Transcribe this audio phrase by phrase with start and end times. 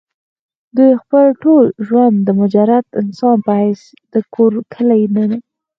[0.75, 3.81] دوي خپل ټول ژوند د مجرد انسان پۀ حېث
[4.11, 5.27] د کور کلي نه